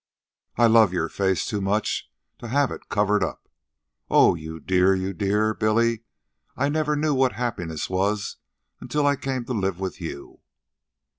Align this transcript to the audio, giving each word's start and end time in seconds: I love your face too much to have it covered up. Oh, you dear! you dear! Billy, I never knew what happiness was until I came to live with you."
I 0.57 0.65
love 0.65 0.93
your 0.93 1.09
face 1.09 1.45
too 1.45 1.61
much 1.61 2.09
to 2.39 2.47
have 2.47 2.71
it 2.71 2.89
covered 2.89 3.23
up. 3.23 3.47
Oh, 4.09 4.33
you 4.33 4.59
dear! 4.59 4.95
you 4.95 5.13
dear! 5.13 5.53
Billy, 5.53 6.01
I 6.57 6.69
never 6.69 6.95
knew 6.95 7.13
what 7.13 7.33
happiness 7.33 7.87
was 7.87 8.37
until 8.79 9.05
I 9.05 9.15
came 9.15 9.45
to 9.45 9.53
live 9.53 9.79
with 9.79 10.01
you." 10.01 10.39